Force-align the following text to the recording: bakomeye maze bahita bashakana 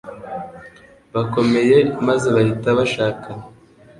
bakomeye 1.13 1.77
maze 2.07 2.27
bahita 2.35 2.69
bashakana 2.77 3.43